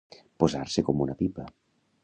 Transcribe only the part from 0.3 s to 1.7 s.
Posar-se com una pipa.